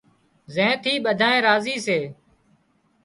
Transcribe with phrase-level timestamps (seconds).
[0.53, 1.99] زين ٿي ٻڌانئين راضي سي